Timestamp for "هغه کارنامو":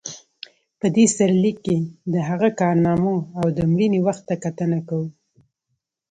2.29-3.15